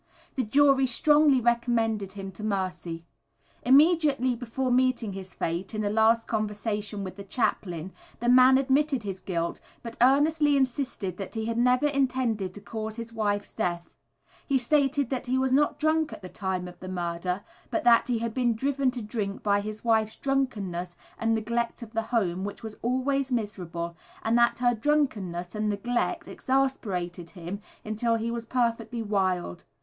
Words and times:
The 0.33 0.43
jury 0.43 0.87
strongly 0.87 1.39
recommended 1.39 2.13
him 2.13 2.31
to 2.31 2.43
mercy. 2.43 3.05
Immediately 3.61 4.35
before 4.35 4.71
meeting 4.71 5.13
his 5.13 5.35
fate, 5.35 5.75
in 5.75 5.83
a 5.83 5.91
last 5.91 6.27
conversation 6.27 7.03
with 7.03 7.17
the 7.17 7.23
chaplain, 7.23 7.91
the 8.19 8.27
man 8.27 8.57
admitted 8.57 9.03
his 9.03 9.21
guilt 9.21 9.59
but 9.83 9.97
earnestly 10.01 10.57
insisted 10.57 11.17
that 11.17 11.35
he 11.35 11.45
had 11.45 11.59
never 11.59 11.85
intended 11.85 12.51
to 12.55 12.61
cause 12.61 12.95
his 12.95 13.13
wife's 13.13 13.53
death. 13.53 13.95
He 14.47 14.57
stated 14.57 15.11
that 15.11 15.27
he 15.27 15.37
was 15.37 15.53
not 15.53 15.77
drunk 15.79 16.11
at 16.11 16.23
the 16.23 16.29
time 16.29 16.67
of 16.67 16.79
the 16.79 16.89
murder, 16.89 17.43
but 17.69 17.83
that 17.83 18.07
he 18.07 18.17
had 18.17 18.33
been 18.33 18.55
driven 18.55 18.89
to 18.89 19.03
drink 19.03 19.43
by 19.43 19.61
his 19.61 19.85
wife's 19.85 20.15
drunkenness 20.15 20.97
and 21.19 21.35
neglect 21.35 21.83
of 21.83 21.93
the 21.93 22.01
home, 22.09 22.43
which 22.43 22.63
was 22.63 22.75
always 22.81 23.31
miserable; 23.31 23.95
and 24.23 24.35
that 24.35 24.57
her 24.57 24.73
drunkenness 24.73 25.53
and 25.53 25.69
neglect 25.69 26.27
exasperated 26.27 27.29
him 27.29 27.61
until 27.85 28.15
he 28.15 28.31
was 28.31 28.47
perfectly 28.47 29.03
wild. 29.03 29.63